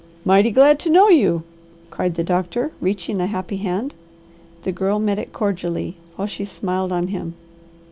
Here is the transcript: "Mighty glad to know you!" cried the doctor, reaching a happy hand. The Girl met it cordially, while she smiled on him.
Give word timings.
"Mighty 0.25 0.49
glad 0.49 0.79
to 0.79 0.89
know 0.89 1.09
you!" 1.09 1.43
cried 1.91 2.15
the 2.15 2.23
doctor, 2.23 2.71
reaching 2.81 3.21
a 3.21 3.27
happy 3.27 3.57
hand. 3.57 3.93
The 4.63 4.71
Girl 4.71 4.97
met 4.97 5.19
it 5.19 5.31
cordially, 5.31 5.95
while 6.15 6.27
she 6.27 6.43
smiled 6.43 6.91
on 6.91 7.09
him. 7.09 7.35